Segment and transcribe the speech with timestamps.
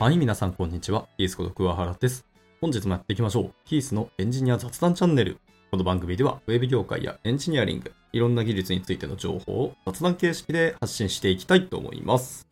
[0.00, 1.08] はい、皆さんこんにちは。
[1.18, 2.24] キースこと桑原です。
[2.62, 3.52] 本日もやっていきましょう。
[3.66, 5.36] キースのエンジニア雑談チャンネル。
[5.70, 12.48] この番組では、ウェブ業界やエンジニアリング、いろんな技術についての情報を雑談形式で発信していきたいと思います。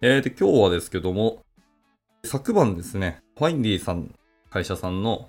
[0.00, 1.42] えー、で、今日はですけども、
[2.24, 4.14] 昨晩ですね、ファインディさん、
[4.48, 5.28] 会社さんの、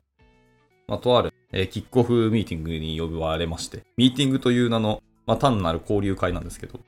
[0.87, 6.81] まあ、とある、えーキックオフミーティングに呼ばれまして、ミーティングという名の、まあ、単なる交流会なんですけど、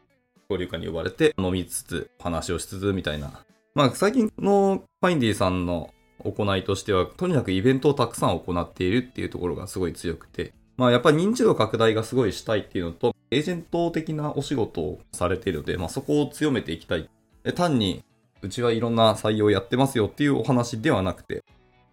[0.47, 3.43] 交流会に呼ばれて、飲みつつ、話をしつつ、みたいな。
[3.75, 17.09] まあ、最近のファインディさんの行いとしては、とにかくイベントをたくさん行っているっていうところがすごい強くて、まあ、やっぱり認知度拡大がすごいしたいっていうのと、エージェント的なお仕事をされているので、まあ、そこを強めていきたい。
[17.55, 18.03] 単に、
[18.43, 21.41] うちはいろんな採用やってますよっていうお話ではなくて、い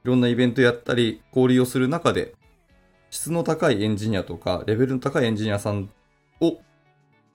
[0.05, 2.35] ろんなイベントやったり、交流をする中で、
[3.09, 5.89] 質の高いエンジニアとか、レベルの高いエンジニアさん
[6.41, 6.59] を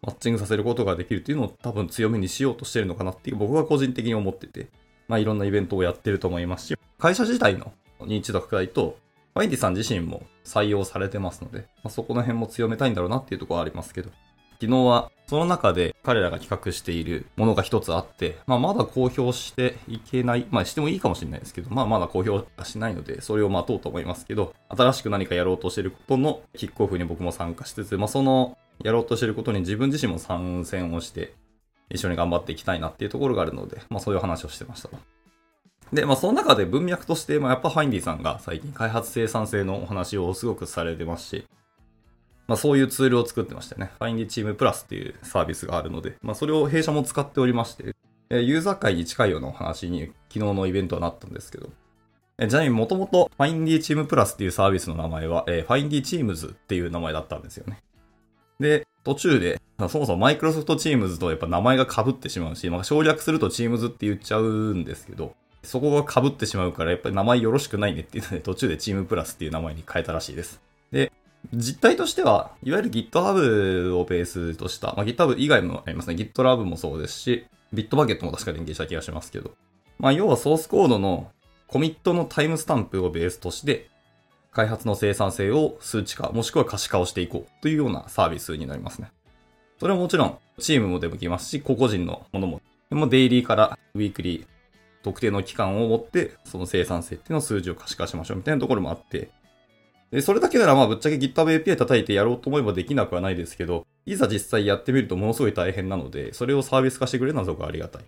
[0.06, 4.68] マッチングさせることができるっていうのを多分強めにしようとしてるのかなっていう僕は個人的に思ってて、
[5.08, 8.98] まあいろんなイベントをやってると思いますし、会社自体の認知度拡大と、
[9.34, 14.10] ファインディさん自身も採用されてますので、まあ、そこの辺も強めたいんだろうなっていうところはありますけど、
[14.62, 31.34] 昨日はその中で彼らが企画しているものが一つあって、まあまだ公表していけない、まあしてもいいかもしれないですけど、まあまだ公表はしないので、それを待とうと思いますけど、新しく何かやろうとしていることのキックオフに僕も参加しつつ、まあそのやろうとしてることに自分自身も参戦をして、
[31.90, 34.98] 一緒に頑張っていきたいなっていうところがあるので、まあそういう話をしてましたと。
[35.94, 41.46] で、まあその中で文脈として、まあやっぱファインディさんが最近開発生産性のお話をすごくされてますし、
[42.48, 43.92] まあそういうツールを作ってましたね。
[43.98, 47.96] ファインディチームプラスっていうサービスがあるので、まあそれを弊社も使っておりまして、
[48.30, 51.70] ユーザー会に近いようなお話に昨日のイベントはなったんですけど、
[52.38, 57.82] えーちなみにもともとファインディチームプラスっていうサービスの名前は、えファインディチームズっていう名前だったんですよね。
[58.60, 70.62] で、途中で、そもそもマイクロソフトチームズとやっぱ名前が被ってしまうし、まあ、省略するとチームズって言っちゃうんですけど、そこが被ってしまうからやっぱり名前よろしくないねっていうので途中でチームプラスっていう名前に変えたらしいです。
[70.92, 71.12] で、
[71.54, 76.16] 実態としては、いわゆる GitHub をベースとした、まあ、GitHub 以外もありますね。
[76.16, 79.52] GitLab もそうですし、Bitbucket も確か連携した気がしますけど。
[80.00, 81.32] まあ、要はソースコードの
[81.68, 83.90] コミットのタイムスタンプをベースとして、
[84.56, 89.12] 開発の生産性を数値化、もしくは可視化をしていこうというようなサービスになりますね。
[89.82, 94.46] それはもちろん、チームもでもきますし、個々人のものも、でもデイリーからウィークリー、
[95.04, 99.30] 特定の期間を持って、その生産性っていうのを数字を可視化しましょうみたいなところもあって、
[100.12, 108.04] で、それだけならまあぶっちゃけ GitHub API 叩いてやろうと思えばできなくはないですけど、いざ実際やってみるとものすごい大変なので、それをサービス化してくれるのはすごくありがたい。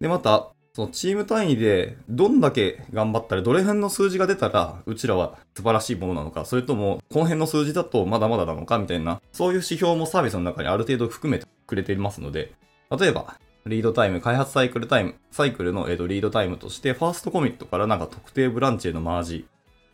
[0.00, 12.54] で、また、そのチーム単位でどんだけ頑張ったらどれ辺の数字が出たらうちらは素晴らしいものなのか、それともこの辺の数字だとまだまだなのかみたいな、そういう指標もサービスの中にある程度含めてくれていますので、
[12.90, 19.46] 例えば、リードタイム、開発サイクルタイム、サイクルの、リードタイムとして、ファーストコミットからなんか特定ブランチへのマージ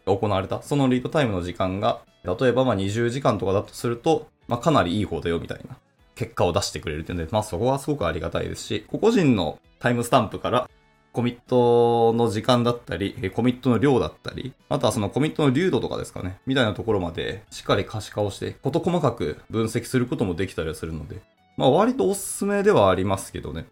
[0.07, 5.77] が行われた、そのリードタイムの時間が、例えばまあ20時間とかだとすると、まあかなりいい方だよみたいな
[6.15, 10.71] 結果を出してくれるっていうので、まあそこはすごくありがたいですし、個々人のタイムスタンプから
[11.13, 21.21] コミットの時間だったり、コミットの量だったり、あとはそのコミットの流度とかですかね、みたいなところまでしっかり可視化をして、事細かく分析することもできたりはするので、
[21.57, 23.67] まあ割とおすすめではありますけどね。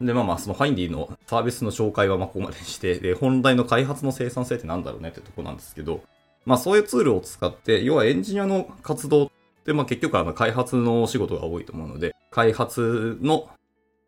[0.00, 6.02] で、まあまあ、そのファインディのサービスの紹介はまあここまでして、で、本来の開発の生産性ってなんだろうねってとこなんですけど、
[6.44, 9.30] まあそういうツールを使って、要はエンジニアの活動っ
[9.64, 13.48] て、まあ結局あの開発のお仕事が多いと思うので、開発の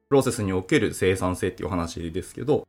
[0.08, 2.66] プロセスにおける生産性っていうお話ですけど、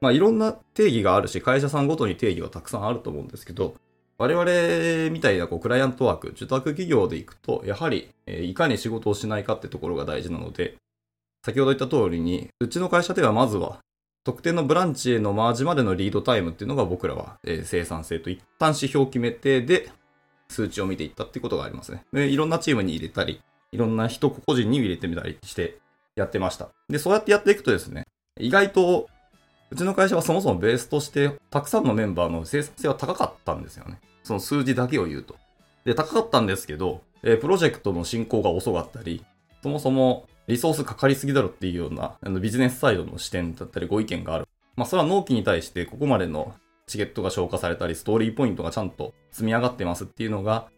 [0.00, 3.74] まあいろんな定義があるし、会社さんごとに定義はたくさんあると思うんですけど、
[4.18, 10.76] 我々みたいなこうクライアントワーク、受託企業で行くと、やはり、えーいかに仕事をしないかってところが大事なので、
[11.44, 13.78] 先ほど言った通りに、うちの会社ではまずは、
[14.24, 19.90] 特定のブランチへのマージまでのリードタイムっていうのが僕らは、えー生産性と一旦指標を決めてで、
[20.48, 22.04] 数値を見ていったってことがありますね。
[22.12, 23.40] で、いろんなチームに入れたり、
[23.72, 25.78] いろんな人個人に入れてみたりして
[26.16, 26.68] やってました。
[26.88, 28.06] で、そうやってやっていくとですね、
[28.38, 29.08] 意外と、
[29.70, 34.00] うちの会社はそもそもベースとして、たくさんのメンバーの生産性は高かったんですよね。
[34.22, 35.36] その数字だけを言うと。
[35.84, 39.24] で、高かったんですけど、えープロジェクトの進行が遅かったり、
[39.62, 44.48] そもそもリソースかかりすぎだろっていうようなあのビジネスサイドの視点だったりご意見がある。
[44.76, 46.54] まあ、それは納期に対してここまでの
[46.86, 50.68] チケットが消化されたり、ストーリーポイントがちゃんと積み上がってますっていうのが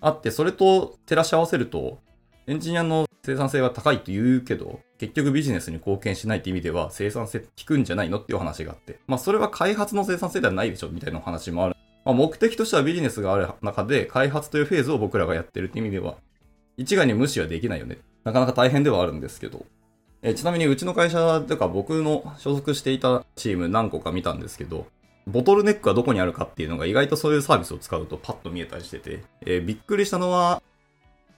[0.00, 2.00] あって、それと照らし合わせると、
[2.46, 11.76] エンジニアの生産性は高いと言うけど、結局ビジネスに貢献しないって意味では生産性低くんじゃないのっていう話があって、まあそれは開発の生産性ではないでしょみたいな話もある。
[12.04, 16.16] まあ目的としてはビジネスがある中で開発というフェーズを僕らがやってるって意味では、
[16.76, 17.96] 一概に無視はできないよね。
[18.24, 19.64] なかなか大変ではあるんですけど。
[20.20, 24.86] えちなみにうちの会社とか僕の所属していたチーム何個か見たんですけど、
[25.26, 30.62] ボトルネックはどこにあるかっていうのが意外とそういうサービスを使うとパッと見えたりしてて、えー、びっくりしたのは、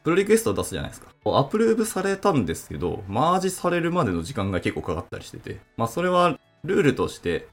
[0.07, 1.09] プロリクエストを出すじゃないですか。
[1.25, 7.49] アプローブされたんですけど、マージされるまでの時間が結構かかったりしてて、まあそれはルールとして、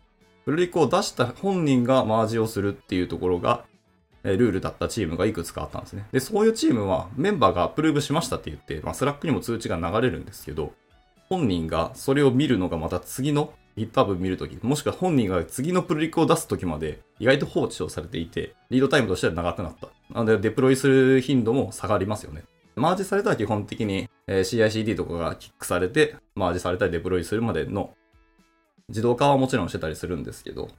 [0.45, 3.65] プロリクを出した本人がマージをするっていうところが、
[4.21, 6.05] ルールだったチームがいくつかあったんですね。
[6.11, 10.73] で、そういうチームはメンバーが approve しましたって言って、まあ Slack にも通知が流れるんですけど、
[11.29, 19.87] 本人がそれを見るのがまた次の GitHub 見るとき、もしくは本人が次のプルリクを出すときまで意外と放置をされていて、リードタイムとしては長くなった。
[20.13, 22.43] なので、デプロイする頻度も下がりますよね。
[22.75, 27.93] マージされたら基本的に CI/CD とかがキックされて、マージされたりデプロイするまでの
[28.89, 30.69] 自動化はもちろんしてたりするんですけど、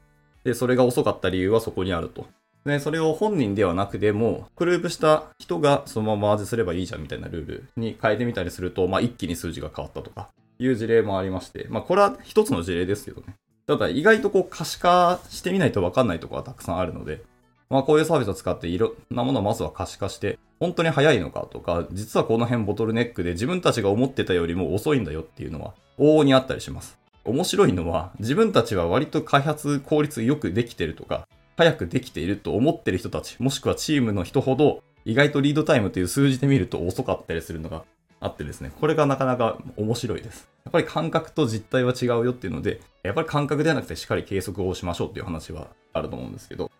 [0.44, 2.26] で、それが遅かった理由はそこにあると。
[2.64, 10.28] で、それを本人ではなくても、プルーブした人がそのままマージすればいいじゃんみたいなルールに変えてみたりすると、まあ一気に数字が変わったとか、
[10.58, 13.34] いう事例もありまして、まあこれは一つの事例ですけどね。
[13.66, 17.22] ただ意外とこう可視化してみないとわかんないところはたくさんあるので、
[17.69, 26.99] まあこういうサービスを使っていろんなものをまずは可視化して、本当に早いのかとか、実はこの辺ボトルネックで自分たちが思ってたよりも遅いんだよっていうのは往々にあったりします。
[27.25, 37.84] 面白いのは自分たちは割と開発効率よくできてるとか、早くできていると思ってる人たち、もしくはチームの人ほど意外とリードタイムという数字で見ると遅かったりするのが
[38.20, 40.48] あってですね、これがなかなか面白いです。
[40.64, 46.70] やっぱり感覚と実態は違うよっていうので、やっぱり感覚ではなくてしっかり計測をしましょうっていう話はあると思うんですけど。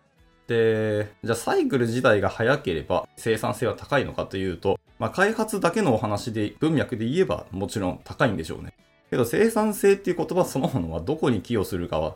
[0.47, 8.73] で、じゃあサイクル自体が早ければ生産性は高いのかというと、まあ開発だけのお話で、文脈で言えばもちろん高いんでしょうね。
[9.11, 12.15] けど生産性っていう言葉そのものはどこに寄与するかは、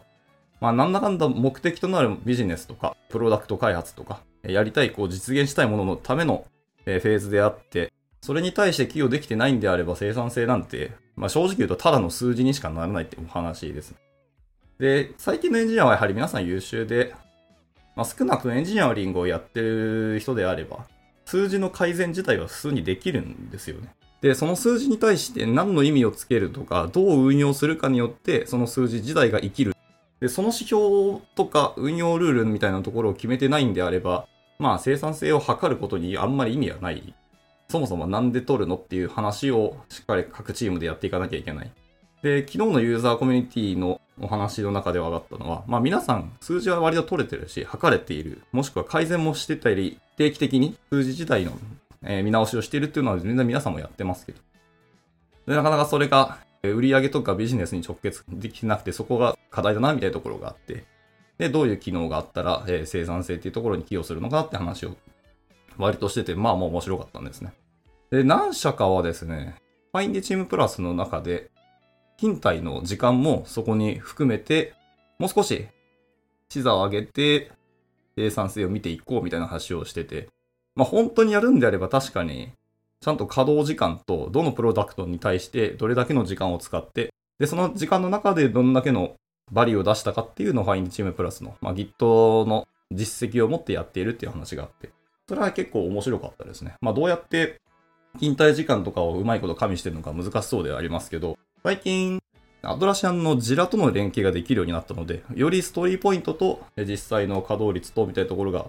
[0.62, 6.46] まあなんだかんだ目的となるビジネスとか、プロダクト開発とか、やりたいこう実現したいもののための
[6.86, 7.92] フェーズであって、
[8.22, 13.96] それに対して寄与できてないんであれば生産性なんて、まあ正直言うとただの数字にしかならないってお話です。
[14.80, 17.14] で、最近のエンジニアはやはり皆さん優秀で、
[17.96, 20.86] まあ少なくともエンジニアリングをやってる人であれば、
[21.26, 23.94] 数字の改善自体は普通にできるんですよね。
[24.22, 29.76] で、その数字に対して何の意味をつけるとか、どう運用するかによって、その数字自体が生きる。
[30.20, 34.28] で、その指標とか運用ルールみたいなところを決めてないんであれば、
[34.58, 37.14] まあ生産性を測ることにあんまり意味はない
[37.70, 41.72] そもそもなんで取るのっていう話をしっかり各チームでやっていかなきゃいけない。
[42.24, 48.42] で、昨日のユーザーコミュニティのお話の中では上がったのは、まあ皆さん数字は割と取れてるし、測れている。
[48.52, 51.54] もしくは改善もしてたり、定期的に数字自体の、
[52.04, 54.40] え、見直しをしているっていうのは全然皆さんもやってますけど。
[55.46, 60.86] で、なかなかそれが売り上げとかビジネスに直結できなくて、そこが課題だなみたいなところがあって、
[61.38, 64.98] で、どういう機能があったら、えー、生産性っていうところに寄与するのかって話を
[65.78, 67.54] 割としてて、まあまあ面白かったんですね。
[68.12, 69.56] で、何社かはですね、
[69.94, 71.50] ファインディチームプラスの中で、
[72.18, 74.74] 勤怠の時間もそこに含めて、
[75.18, 75.68] もう少し、
[76.50, 77.52] 視座を上げて、
[78.18, 80.28] 生産性を見ていこうみたいな話をしてて、
[80.76, 82.52] まあ本当にやるんであれば確かに、
[83.02, 89.16] ちゃんと稼働時間とどのプロダクトに対してどれだけの時間を使って、で、その時間の中でどんだけの
[89.52, 94.90] バリューを出したかっていうのをファインチームプラスの、まあ、Git の実績を持ってやっているっていう話があって、
[95.28, 96.76] それは結構面白かったですね。
[96.82, 97.62] まあどうやって
[98.16, 102.20] 勤怠時間とかをうまいこと加味してるのか難しそうではありますけど、最近、
[102.62, 108.66] アドラシアンのジラとの連携ができるようになったので、よりストーリーポイントと実際の稼働率とみたいなところが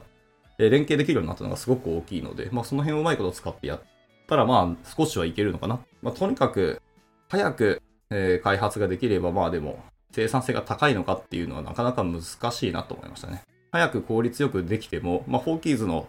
[0.59, 3.83] 連携できるようになったのがすごく大きいので、まあその辺をうまいこと使ってやっ
[4.31, 5.81] たらまあ少しはいけるのかな。
[6.03, 6.81] まあとにかく
[7.29, 9.79] 早く、え開発ができればまあでも
[10.13, 13.43] 生産性が高いのかっていうのはなかなか難しいなと思いましたね。
[13.73, 16.09] 早く効率よくできても、まあ、フォーキーズの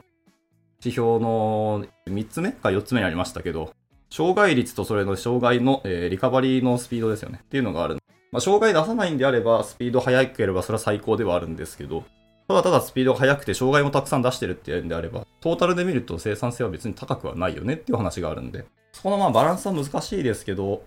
[0.80, 3.72] 指標の3つ目か4つ目にありましたけど、
[4.10, 7.42] 障害率とそれの障害の、えー、リカバリーのスピードですよね。
[7.44, 8.00] っていうのがある。
[8.32, 12.04] まあ、障害出さないんであれば、スピード速ければそれは最高ではあるんですけど、
[12.51, 20.84] ただただスピードが速くて障害もたくさん出してるっていうんであれば、トータルで見ると生産性は別に高くはないよねっていう話があるんで、そこのまあバランスは難しいですけど、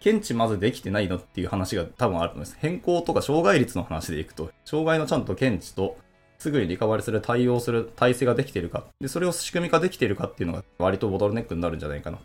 [0.00, 2.58] 検知まずできてないのっていう話が多分あると思います。
[2.60, 5.96] 変更とか障害率の話でいくと、障害のちゃんと検知と、
[6.38, 8.84] すぐにリカバリする、対応する体制ができてるか。
[9.00, 12.18] で、それを仕組み化できてるかっていうのが割とボトルネックになるんじゃないかな。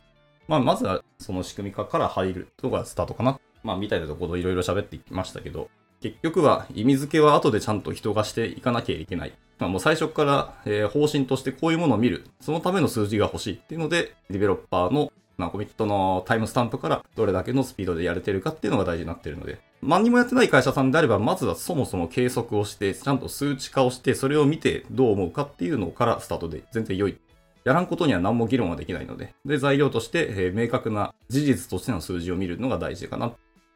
[0.49, 3.39] まあ、まずはその仕組み化から入るとがスタートかな。
[3.63, 5.69] まあ、みたいなところいろいろ喋ってきましたけど、
[6.01, 9.33] 結局は意味付けは後でちゃんと人がしていかなきゃいけない。
[9.57, 12.25] まあ、もう最初から、え、方針としてこういうものを見る。
[12.39, 27.17] そのための数字が欲しいっていうので、ディベロッパーのまあ、コミットのタイムスタンプからどれだけのスピードでやれてるかっていうのが大事になってるので、何もやってない会社さんであれば、まずはそもそも計測をして、ちゃんと数値化をして、それを見てどう思うかっていうのからスタートで全然良い
[27.63, 33.31] やらんことには何も議論はできないので、で、材料として、え、明確な事実としての数字を見るのが大事かな。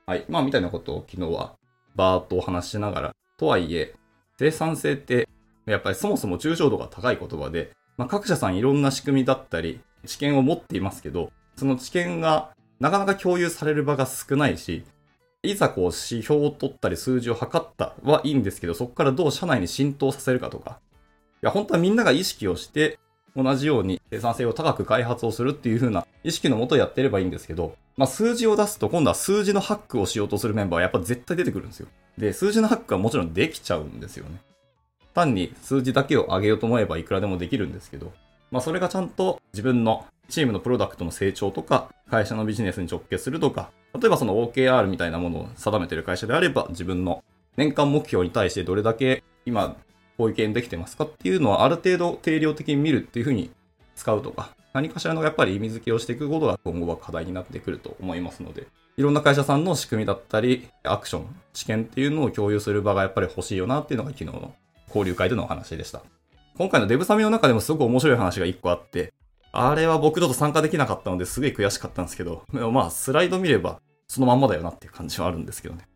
[0.06, 0.26] はい。
[0.28, 1.54] まあ、みたいなことを昨日は
[1.96, 3.94] バーっとお話しながら、とはいえ、
[4.38, 5.28] 生産性って、
[5.66, 14.84] やっぱりそもそも抽象度が高い言葉で、まあ、各社さんいろんな仕組みだったり、知見を持っていますけど、その知見がなかなか共有される場が少ないし、
[15.44, 20.80] いざこう指標を取ったり数字を測ったはいいんですけど、そこからどう社内に浸透させるかとか、
[21.42, 23.00] いや、本当はみんなが意識をして、
[23.36, 31.88] 同じように生産性を高く開発をするっていう風な意識のもとやってればいいんですけど、まあ数字を出すと今度は数字のハックをしようとするメンバーはやっぱ絶対出てくるんですよ。
[32.18, 34.38] で、数字のハックはもちろんできちゃうんですよね。
[35.14, 38.12] 単に数字だけを上げようと思えばいくらでもできるんですけど、
[38.52, 47.24] まあそれがちゃんと自分のチームのプロダクトの成長とか、会社のビジネスに直結するとか、例えばその OKR みたいなものを定めてる会社であれば、自分の
[47.58, 49.76] 年間目標に対してどれだけ今、
[50.18, 53.50] こういう件できてますかっていうのはある程度定量的に見るっていうふうに
[53.96, 58.68] 使うとか、何かしらのやっぱり意味付けをしていくことが今後は課題になってくると思いますので、
[58.98, 64.54] いろんな会社さんの仕組みだったり、アクション、知見っていうのを共有する場がやっぱり欲しいよなっていうのが昨日の
[64.88, 66.02] 交流会でのお話でした。
[66.58, 69.14] 今回のデブサミの中でもすごく面白い話が一個あって、
[69.52, 75.88] あれは僕ちょっと参加できなかったのですげえ悔しかったんですけど、まあスライド見ればそのまんまだよなっていう感じはあるんですけどね。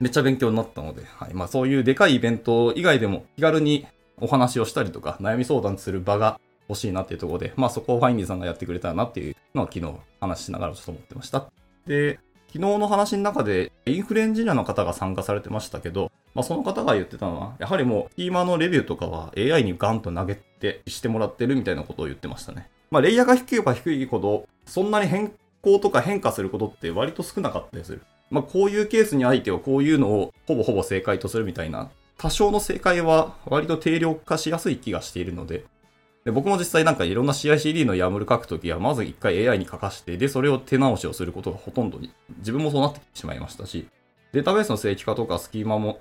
[0.00, 1.34] めっちゃ勉強になったので、はい。
[1.34, 3.86] まあそういうでかいイベント以外でも気軽に
[4.20, 11.46] お話をしたりとか悩み相談する場が欲しいなっていうところで、まあそこをファインディさんがやってくれたらなっていうのは昨日話しながらちょっと思ってました。
[11.86, 22.68] で、昨日の話の中でインフルエンジニアの方が参加されてましたけど、まあその方が言ってたのは、やはりもうスキーマのレビューとかは AI にガンと投げてしてもらってるみたいなことを言ってましたね。
[22.90, 28.02] まあレイヤーが低ければ低いほど、そんなに変更とか変化することって割と少なかったりする。
[28.30, 35.64] まあこういうケースに相手をこういうのをほぼほぼ正解とするみたいな、多少の正解は割と定量化しやすい気がしているので、
[36.24, 43.86] で僕も実際なんかいろんな CICD の YAML 書くときは、まず一回 AI に書かして、で、それを手直しをすることがほとんどに、自分もそうなってしまいましたし、
[44.32, 46.00] データベースの正規化とかスキーマも、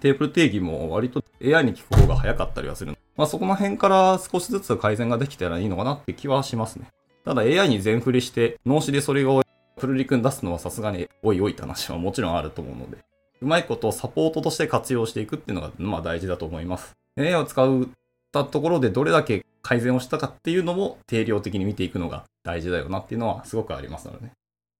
[0.00, 2.96] テープル定義も割と AI に聞く方が早かったりはする。
[3.16, 6.86] まあそこの辺から少しずつ改善ができたらいいのかなって気はしますね。
[7.24, 9.42] ただ AI に全振りして、脳死でそれを
[9.80, 12.98] プルリクに出すのはさすがに、おいおいって話はもちろんあると思うので、
[13.40, 16.94] うまいことをサポートとして活用していくっていうのが、まあ大事だと思います。
[17.18, 17.88] AI を使う
[18.30, 24.32] たところでどれだけ改善をしたかっていうのも定量的に見ていくのが大事だよなっていうのはすごくありますのでね。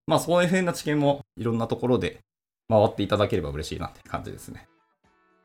[0.06, 2.20] まあそういう変な知見もいろんなところで
[2.68, 4.68] 回っていただければ嬉しいなって感じですね。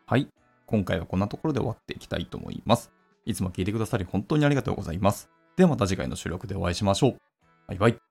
[0.05, 0.27] はい。
[0.65, 2.91] 今回はこんなところで終わっていきたいと思います。
[3.25, 5.29] いつも聞いてくださり本当にありがとうございます。
[5.55, 7.17] ではまた次回の収録でお会いしましょう。
[7.67, 8.04] バイバイ。